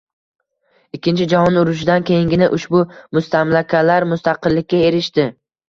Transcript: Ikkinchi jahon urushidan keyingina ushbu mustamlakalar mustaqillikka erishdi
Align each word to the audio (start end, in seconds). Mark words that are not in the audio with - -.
Ikkinchi 0.97 1.27
jahon 1.33 1.59
urushidan 1.65 2.07
keyingina 2.11 2.49
ushbu 2.61 2.83
mustamlakalar 3.19 4.09
mustaqillikka 4.17 4.85
erishdi 4.91 5.31